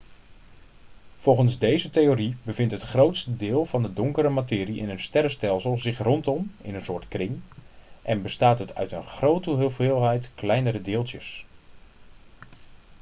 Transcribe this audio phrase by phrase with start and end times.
[1.19, 5.97] volgens deze theorie bevindt het grootste deel van de donkere materie in een sterrenstelsel zich
[5.97, 7.39] rondom in een soort kring
[8.01, 11.45] en bestaat het uit een grote hoeveelheid kleinere deeltjes